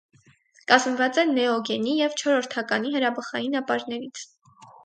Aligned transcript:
Կազմված 0.71 1.19
է 1.25 1.25
նեոգենի 1.33 1.93
և 1.99 2.17
չորրորդականի 2.23 2.95
հրաբխային 2.97 3.59
ապարներից։ 3.63 4.27